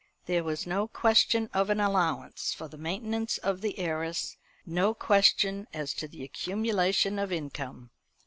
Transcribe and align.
There 0.25 0.43
was 0.43 0.65
no 0.65 0.87
question 0.87 1.47
of 1.53 1.69
an 1.69 1.79
allowance 1.79 2.55
for 2.55 2.67
the 2.67 2.75
maintenance 2.79 3.37
of 3.37 3.61
the 3.61 3.77
heiress, 3.77 4.35
no 4.65 4.95
question 4.95 5.67
as 5.75 5.93
to 5.93 6.07
the 6.07 6.23
accumulation 6.23 7.19
of 7.19 7.31
income. 7.31 7.91